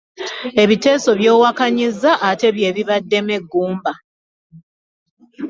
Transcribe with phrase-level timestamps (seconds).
[0.63, 3.93] Ebiteeso by'owakanyizza ate bye bibaddemu eggumba.